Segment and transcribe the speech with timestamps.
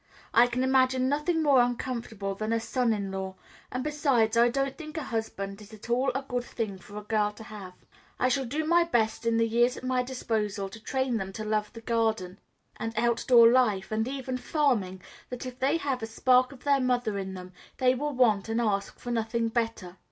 [0.33, 3.35] I can imagine nothing more uncomfortable than a son in law,
[3.71, 7.03] and besides, I don't think a husband is at all a good thing for a
[7.03, 7.75] girl to have.
[8.19, 11.43] I shall do my best in the years at my disposal to train them so
[11.43, 12.39] to love the garden,
[12.77, 16.79] and out door life, and even farming, that, if they have a spark of their
[16.81, 19.97] mother in them, they will want and ask for nothing better.